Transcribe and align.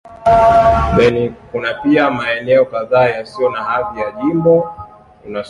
Kuna 1.51 1.73
pia 1.73 2.11
maeneo 2.11 2.65
kadhaa 2.65 3.07
yasiyo 3.09 3.49
na 3.49 3.63
hadhi 3.63 3.99
ya 3.99 4.11
jimbo. 4.11 4.73